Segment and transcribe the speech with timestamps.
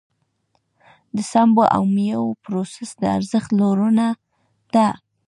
[1.15, 4.05] د سبو او مېوو پروسس د ارزښت لوړونه
[4.73, 4.89] ده.